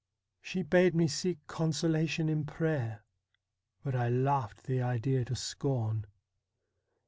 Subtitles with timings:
[0.41, 3.03] She bade me seek consolation in prayer,
[3.83, 6.05] but I laughed the idea to scorn.